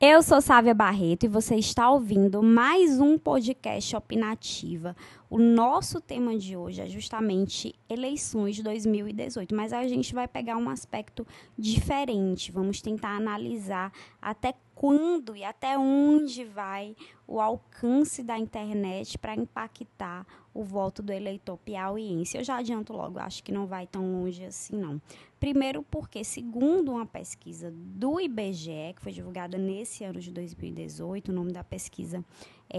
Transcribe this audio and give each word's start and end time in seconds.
Eu 0.00 0.22
sou 0.22 0.40
Sávia 0.40 0.72
Barreto 0.74 1.24
e 1.24 1.28
você 1.28 1.56
está 1.56 1.90
ouvindo 1.90 2.40
mais 2.40 3.00
um 3.00 3.18
podcast 3.18 3.96
Opinativa. 3.96 4.94
O 5.30 5.38
nosso 5.38 6.00
tema 6.00 6.38
de 6.38 6.56
hoje 6.56 6.80
é 6.80 6.88
justamente 6.88 7.74
eleições 7.86 8.56
de 8.56 8.62
2018, 8.62 9.54
mas 9.54 9.74
a 9.74 9.86
gente 9.86 10.14
vai 10.14 10.26
pegar 10.26 10.56
um 10.56 10.70
aspecto 10.70 11.26
diferente. 11.56 12.50
Vamos 12.50 12.80
tentar 12.80 13.10
analisar 13.10 13.92
até 14.22 14.54
quando 14.74 15.36
e 15.36 15.44
até 15.44 15.76
onde 15.76 16.44
vai 16.44 16.96
o 17.26 17.40
alcance 17.40 18.22
da 18.22 18.38
internet 18.38 19.18
para 19.18 19.34
impactar 19.34 20.26
o 20.54 20.62
voto 20.62 21.02
do 21.02 21.12
eleitor 21.12 21.58
piauiense. 21.58 22.38
Eu 22.38 22.44
já 22.44 22.56
adianto 22.56 22.92
logo, 22.92 23.18
acho 23.18 23.44
que 23.44 23.52
não 23.52 23.66
vai 23.66 23.86
tão 23.86 24.10
longe 24.10 24.44
assim, 24.44 24.76
não. 24.76 25.02
Primeiro, 25.38 25.82
porque, 25.82 26.24
segundo 26.24 26.92
uma 26.92 27.06
pesquisa 27.06 27.72
do 27.72 28.20
IBGE, 28.20 28.94
que 28.96 29.02
foi 29.02 29.12
divulgada 29.12 29.58
nesse 29.58 30.04
ano 30.04 30.20
de 30.20 30.32
2018, 30.32 31.30
o 31.30 31.34
nome 31.34 31.52
da 31.52 31.62
pesquisa 31.62 32.18
é 32.18 32.24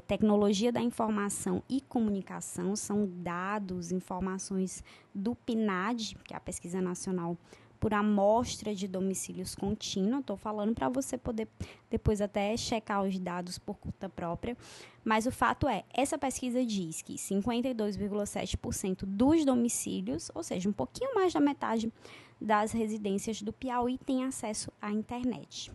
Tecnologia 0.00 0.70
da 0.70 0.80
Informação 0.80 1.62
e 1.68 1.80
Comunicação, 1.80 2.76
são 2.76 3.06
dados, 3.06 3.90
informações 3.90 4.82
do 5.14 5.34
PNAD, 5.34 6.16
que 6.24 6.32
é 6.32 6.36
a 6.36 6.40
Pesquisa 6.40 6.80
Nacional 6.80 7.36
por 7.82 7.92
amostra 7.92 8.72
de 8.76 8.86
domicílios 8.86 9.56
contínua. 9.56 10.20
Estou 10.20 10.36
falando 10.36 10.72
para 10.72 10.88
você 10.88 11.18
poder 11.18 11.48
depois 11.90 12.20
até 12.20 12.56
checar 12.56 13.02
os 13.02 13.18
dados 13.18 13.58
por 13.58 13.76
conta 13.76 14.08
própria. 14.08 14.56
Mas 15.04 15.26
o 15.26 15.32
fato 15.32 15.68
é, 15.68 15.82
essa 15.92 16.16
pesquisa 16.16 16.64
diz 16.64 17.02
que 17.02 17.14
52,7% 17.14 19.04
dos 19.04 19.44
domicílios, 19.44 20.30
ou 20.32 20.44
seja, 20.44 20.68
um 20.68 20.72
pouquinho 20.72 21.12
mais 21.12 21.32
da 21.32 21.40
metade 21.40 21.92
das 22.40 22.70
residências 22.70 23.42
do 23.42 23.52
Piauí 23.52 23.98
tem 23.98 24.22
acesso 24.24 24.70
à 24.80 24.92
internet. 24.92 25.72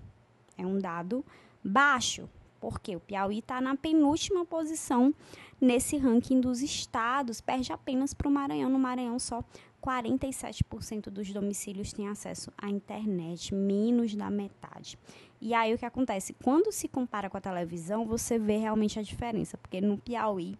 É 0.57 0.65
um 0.65 0.79
dado 0.79 1.25
baixo, 1.61 2.29
porque 2.67 2.93
o 2.97 2.99
Piauí 2.99 3.39
está 3.39 3.61
na 3.61 3.77
penúltima 3.77 4.43
posição 4.43 5.15
nesse 5.59 5.95
ranking 5.95 6.41
dos 6.41 6.61
estados, 6.61 7.39
perde 7.39 7.71
apenas 7.71 8.13
para 8.13 8.27
o 8.27 8.31
Maranhão. 8.31 8.69
No 8.69 8.77
Maranhão, 8.77 9.17
só 9.17 9.41
47% 9.81 11.09
dos 11.09 11.31
domicílios 11.31 11.93
têm 11.93 12.09
acesso 12.09 12.51
à 12.57 12.69
internet, 12.69 13.55
menos 13.55 14.13
da 14.13 14.29
metade. 14.29 14.99
E 15.39 15.53
aí 15.53 15.73
o 15.73 15.77
que 15.77 15.85
acontece? 15.85 16.35
Quando 16.43 16.69
se 16.73 16.89
compara 16.89 17.29
com 17.29 17.37
a 17.37 17.41
televisão, 17.41 18.05
você 18.05 18.37
vê 18.37 18.57
realmente 18.57 18.99
a 18.99 19.01
diferença, 19.01 19.57
porque 19.57 19.79
no 19.79 19.97
Piauí, 19.97 20.57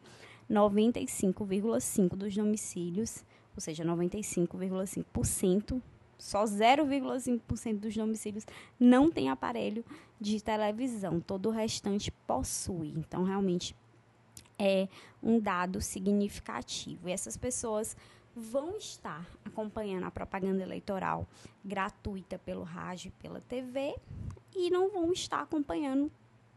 95,5% 0.50 2.16
dos 2.16 2.34
domicílios, 2.34 3.22
ou 3.54 3.60
seja, 3.60 3.84
95,5%, 3.84 5.82
só 6.18 6.44
0,5% 6.44 7.80
dos 7.80 7.96
domicílios 7.96 8.46
não 8.80 9.12
tem 9.12 9.30
aparelho 9.30 9.86
de 10.20 10.42
televisão, 10.42 11.20
todo 11.20 11.50
o 11.50 11.52
restante 11.52 12.12
possui. 12.26 12.94
Então, 12.98 13.24
realmente 13.24 13.76
é 14.58 14.88
um 15.22 15.40
dado 15.40 15.82
significativo. 15.82 17.08
E 17.08 17.12
essas 17.12 17.38
pessoas 17.38 17.96
vão 18.36 18.78
estar 18.78 19.26
acompanhando 19.44 20.06
a 20.06 20.12
propaganda 20.12 20.62
eleitoral 20.62 21.28
gratuita 21.64 22.38
pelo 22.38 22.64
rádio 22.64 23.10
e 23.10 23.22
pela 23.22 23.42
TV 23.42 23.96
e 24.56 24.70
não 24.70 24.90
vão 24.90 25.12
estar 25.12 25.42
acompanhando 25.42 26.12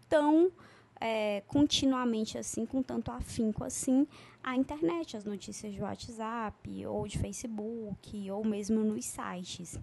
tão 0.08 0.52
é, 1.00 1.42
continuamente 1.46 2.36
assim, 2.36 2.66
com 2.66 2.82
tanto 2.82 3.10
afinco 3.10 3.64
assim, 3.64 4.06
a 4.42 4.56
internet, 4.56 5.16
as 5.16 5.24
notícias 5.24 5.72
de 5.72 5.80
WhatsApp 5.80 6.86
ou 6.86 7.06
de 7.06 7.18
Facebook 7.18 8.30
ou 8.30 8.44
mesmo 8.44 8.80
nos 8.80 9.04
sites. 9.04 9.78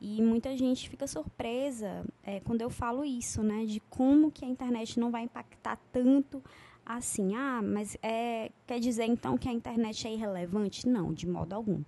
E 0.00 0.22
muita 0.22 0.56
gente 0.56 0.88
fica 0.88 1.06
surpresa 1.06 2.04
é, 2.22 2.40
quando 2.40 2.62
eu 2.62 2.70
falo 2.70 3.04
isso, 3.04 3.42
né, 3.42 3.64
de 3.64 3.80
como 3.90 4.30
que 4.30 4.44
a 4.44 4.48
internet 4.48 4.98
não 4.98 5.10
vai 5.10 5.22
impactar 5.22 5.76
tanto 5.92 6.42
assim, 6.86 7.34
ah, 7.34 7.60
mas 7.62 7.98
é, 8.02 8.50
quer 8.66 8.80
dizer 8.80 9.04
então 9.04 9.36
que 9.36 9.48
a 9.48 9.52
internet 9.52 10.06
é 10.06 10.12
irrelevante? 10.12 10.88
Não, 10.88 11.12
de 11.12 11.26
modo 11.26 11.52
algum. 11.52 11.82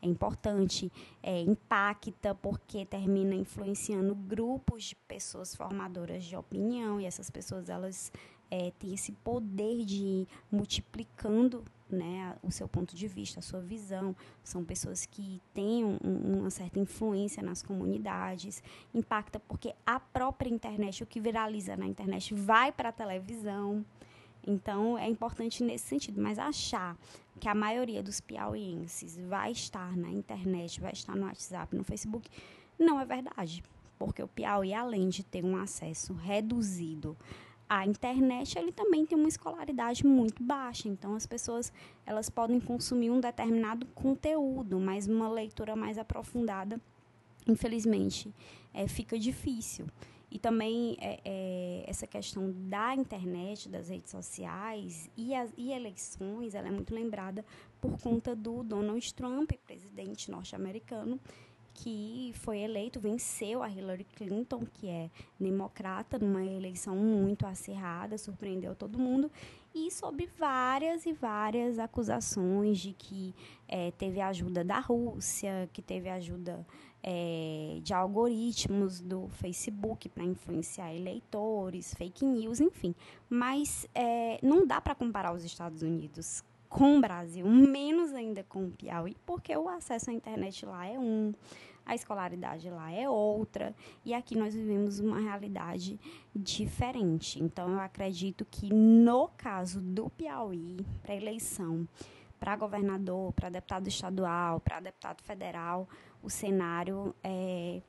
É 0.00 0.08
importante, 0.08 0.90
é, 1.22 1.40
impacta 1.42 2.34
porque 2.34 2.84
termina 2.84 3.36
influenciando 3.36 4.16
grupos 4.16 4.82
de 4.86 4.96
pessoas 4.96 5.54
formadoras 5.54 6.24
de 6.24 6.34
opinião 6.36 7.00
e 7.00 7.04
essas 7.04 7.30
pessoas 7.30 7.68
elas 7.68 8.10
é, 8.52 8.70
têm 8.78 8.92
esse 8.92 9.12
poder 9.12 9.82
de 9.82 9.96
ir 9.96 10.28
multiplicando 10.50 11.64
né, 11.88 12.36
o 12.42 12.50
seu 12.50 12.68
ponto 12.68 12.94
de 12.94 13.08
vista, 13.08 13.40
a 13.40 13.42
sua 13.42 13.60
visão. 13.60 14.14
São 14.44 14.62
pessoas 14.62 15.06
que 15.06 15.40
têm 15.54 15.82
um, 15.82 16.40
uma 16.40 16.50
certa 16.50 16.78
influência 16.78 17.42
nas 17.42 17.62
comunidades. 17.62 18.62
Impacta 18.94 19.40
porque 19.40 19.74
a 19.86 19.98
própria 19.98 20.50
internet, 20.50 21.02
o 21.02 21.06
que 21.06 21.18
viraliza 21.18 21.78
na 21.78 21.86
internet, 21.86 22.34
vai 22.34 22.70
para 22.70 22.90
a 22.90 22.92
televisão. 22.92 23.82
Então, 24.46 24.98
é 24.98 25.08
importante 25.08 25.64
nesse 25.64 25.86
sentido, 25.86 26.20
mas 26.20 26.38
achar 26.38 26.94
que 27.40 27.48
a 27.48 27.54
maioria 27.54 28.02
dos 28.02 28.20
piauienses 28.20 29.16
vai 29.16 29.52
estar 29.52 29.96
na 29.96 30.10
internet, 30.10 30.78
vai 30.78 30.92
estar 30.92 31.16
no 31.16 31.24
WhatsApp, 31.24 31.74
no 31.74 31.84
Facebook, 31.84 32.28
não 32.78 33.00
é 33.00 33.06
verdade. 33.06 33.62
Porque 33.98 34.20
o 34.20 34.26
Piauí, 34.26 34.74
além 34.74 35.08
de 35.08 35.22
ter 35.22 35.44
um 35.44 35.56
acesso 35.56 36.12
reduzido 36.12 37.16
à 37.72 37.86
internet, 37.86 38.58
ele 38.58 38.70
também 38.70 39.06
tem 39.06 39.16
uma 39.16 39.28
escolaridade 39.28 40.04
muito 40.06 40.42
baixa. 40.42 40.88
Então, 40.88 41.14
as 41.14 41.26
pessoas 41.26 41.72
elas 42.04 42.28
podem 42.28 42.60
consumir 42.60 43.10
um 43.10 43.18
determinado 43.18 43.86
conteúdo, 43.94 44.78
mas 44.78 45.08
uma 45.08 45.26
leitura 45.30 45.74
mais 45.74 45.96
aprofundada, 45.96 46.78
infelizmente, 47.48 48.30
é, 48.74 48.86
fica 48.86 49.18
difícil. 49.18 49.86
E 50.30 50.38
também 50.38 50.98
é, 51.00 51.20
é, 51.24 51.84
essa 51.86 52.06
questão 52.06 52.52
da 52.68 52.94
internet, 52.94 53.70
das 53.70 53.88
redes 53.88 54.10
sociais 54.10 55.10
e, 55.16 55.34
as, 55.34 55.50
e 55.56 55.72
eleições, 55.72 56.54
ela 56.54 56.68
é 56.68 56.70
muito 56.70 56.94
lembrada 56.94 57.42
por 57.80 57.98
conta 58.02 58.36
do 58.36 58.62
Donald 58.62 59.14
Trump, 59.14 59.50
presidente 59.66 60.30
norte-americano, 60.30 61.18
que 61.74 62.32
foi 62.36 62.58
eleito, 62.58 63.00
venceu 63.00 63.62
a 63.62 63.70
Hillary 63.70 64.04
Clinton, 64.04 64.64
que 64.72 64.88
é 64.88 65.10
democrata, 65.38 66.18
numa 66.18 66.44
eleição 66.44 66.96
muito 66.96 67.46
acirrada, 67.46 68.18
surpreendeu 68.18 68.74
todo 68.74 68.98
mundo, 68.98 69.30
e 69.74 69.90
sob 69.90 70.28
várias 70.38 71.06
e 71.06 71.12
várias 71.12 71.78
acusações 71.78 72.78
de 72.78 72.92
que 72.92 73.34
é, 73.66 73.90
teve 73.92 74.20
ajuda 74.20 74.62
da 74.62 74.78
Rússia, 74.80 75.68
que 75.72 75.80
teve 75.80 76.08
ajuda 76.10 76.66
é, 77.02 77.80
de 77.82 77.92
algoritmos 77.92 79.00
do 79.00 79.28
Facebook 79.28 80.08
para 80.08 80.24
influenciar 80.24 80.94
eleitores, 80.94 81.94
fake 81.94 82.24
news, 82.24 82.60
enfim. 82.60 82.94
Mas 83.28 83.88
é, 83.94 84.38
não 84.42 84.66
dá 84.66 84.80
para 84.80 84.94
comparar 84.94 85.34
os 85.34 85.42
Estados 85.42 85.82
Unidos 85.82 86.44
com 86.72 86.96
o 86.96 87.00
Brasil, 87.02 87.46
menos 87.46 88.14
ainda 88.14 88.42
com 88.44 88.64
o 88.64 88.70
Piauí, 88.70 89.14
porque 89.26 89.54
o 89.54 89.68
acesso 89.68 90.08
à 90.10 90.12
internet 90.12 90.64
lá 90.64 90.86
é 90.86 90.98
um, 90.98 91.34
a 91.84 91.94
escolaridade 91.94 92.70
lá 92.70 92.90
é 92.90 93.06
outra, 93.06 93.74
e 94.02 94.14
aqui 94.14 94.34
nós 94.34 94.54
vivemos 94.54 94.98
uma 94.98 95.20
realidade 95.20 96.00
diferente. 96.34 97.42
Então, 97.42 97.70
eu 97.72 97.78
acredito 97.78 98.46
que 98.50 98.72
no 98.72 99.28
caso 99.36 99.82
do 99.82 100.08
Piauí, 100.08 100.78
para 101.02 101.14
eleição, 101.14 101.86
para 102.40 102.56
governador, 102.56 103.34
para 103.34 103.50
deputado 103.50 103.86
estadual, 103.86 104.58
para 104.58 104.80
deputado 104.80 105.22
federal, 105.22 105.86
o 106.22 106.30
cenário 106.30 107.14
é, 107.22 107.82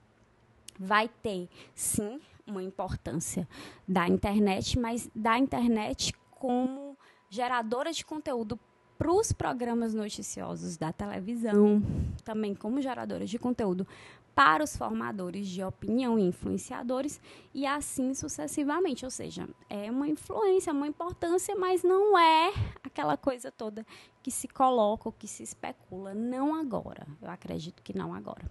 vai 0.77 1.07
ter, 1.07 1.47
sim, 1.73 2.19
uma 2.45 2.61
importância 2.61 3.47
da 3.88 4.09
internet, 4.09 4.77
mas 4.77 5.09
da 5.15 5.38
internet 5.39 6.13
como 6.31 6.97
geradora 7.29 7.94
de 7.94 8.05
conteúdo 8.05 8.59
para 8.97 9.11
os 9.11 9.31
programas 9.31 9.93
noticiosos 9.93 10.77
da 10.77 10.91
televisão, 10.93 11.81
também 12.23 12.53
como 12.53 12.81
geradora 12.81 13.25
de 13.25 13.37
conteúdo 13.39 13.85
para 14.35 14.63
os 14.63 14.75
formadores 14.75 15.47
de 15.47 15.63
opinião 15.63 16.17
e 16.17 16.23
influenciadores 16.23 17.21
e 17.53 17.66
assim 17.66 18.13
sucessivamente. 18.13 19.06
Ou 19.06 19.12
seja, 19.12 19.47
é 19.69 19.89
uma 19.91 20.07
influência, 20.07 20.74
uma 20.74 20.88
importância, 20.88 21.56
mas 21.56 21.83
não 21.83 22.18
é 22.18 22.53
aquela 22.83 23.18
coisa 23.18 23.51
toda 23.51 23.85
que 24.24 24.31
se 24.31 24.47
coloca 24.47 25.09
ou 25.09 25.12
que 25.12 25.27
se 25.27 25.44
especula. 25.44 26.13
Não 26.13 26.56
agora. 26.56 27.06
Eu 27.21 27.30
acredito 27.30 27.83
que 27.83 27.95
não 27.95 28.13
agora. 28.13 28.50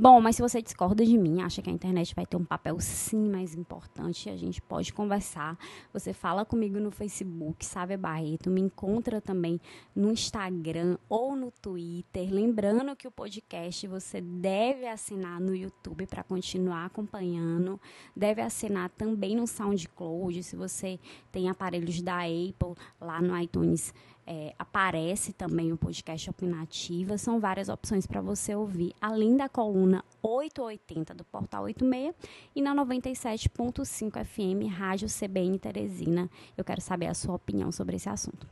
Bom, 0.00 0.20
mas 0.20 0.36
se 0.36 0.42
você 0.42 0.62
discorda 0.62 1.04
de 1.04 1.18
mim, 1.18 1.42
acha 1.42 1.60
que 1.60 1.68
a 1.68 1.72
internet 1.72 2.14
vai 2.14 2.24
ter 2.24 2.36
um 2.36 2.44
papel 2.44 2.78
sim 2.78 3.28
mais 3.28 3.52
importante, 3.52 4.30
a 4.30 4.36
gente 4.36 4.62
pode 4.62 4.92
conversar. 4.92 5.58
Você 5.92 6.12
fala 6.12 6.44
comigo 6.44 6.78
no 6.78 6.92
Facebook, 6.92 7.66
sabe 7.66 7.96
Barreto, 7.96 8.48
me 8.48 8.60
encontra 8.60 9.20
também 9.20 9.60
no 9.96 10.12
Instagram 10.12 10.98
ou 11.08 11.34
no 11.34 11.50
Twitter. 11.50 12.32
Lembrando 12.32 12.94
que 12.94 13.08
o 13.08 13.10
podcast 13.10 13.88
você 13.88 14.20
deve 14.20 14.86
assinar 15.18 15.40
no 15.40 15.54
YouTube 15.54 16.06
para 16.06 16.22
continuar 16.22 16.86
acompanhando. 16.86 17.80
Deve 18.14 18.40
assinar 18.40 18.88
também 18.90 19.34
no 19.36 19.46
SoundCloud, 19.46 20.42
se 20.42 20.54
você 20.54 20.98
tem 21.32 21.48
aparelhos 21.48 22.00
da 22.00 22.20
Apple 22.20 22.74
lá 23.00 23.20
no 23.20 23.36
iTunes 23.38 23.92
é, 24.30 24.54
aparece 24.58 25.32
também 25.32 25.72
o 25.72 25.76
podcast 25.78 26.28
Opinativa. 26.28 27.16
São 27.16 27.40
várias 27.40 27.70
opções 27.70 28.06
para 28.06 28.20
você 28.20 28.54
ouvir, 28.54 28.94
além 29.00 29.36
da 29.36 29.48
coluna 29.48 30.04
880 30.22 31.14
do 31.14 31.24
Portal 31.24 31.64
86 31.64 32.14
e 32.54 32.60
na 32.60 32.74
97.5 32.74 34.24
FM, 34.24 34.70
Rádio 34.70 35.08
CBN 35.08 35.58
Teresina. 35.58 36.30
Eu 36.56 36.64
quero 36.64 36.82
saber 36.82 37.06
a 37.06 37.14
sua 37.14 37.36
opinião 37.36 37.72
sobre 37.72 37.96
esse 37.96 38.08
assunto. 38.08 38.46